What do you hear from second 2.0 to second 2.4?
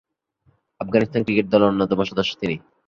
সদস্য